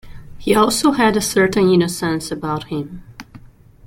[0.39, 3.03] He also had a certain innocence about him.